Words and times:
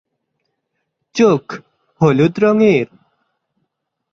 চোখ 1.15 1.43
হলুদ 2.01 2.35
রঙের। 2.39 2.87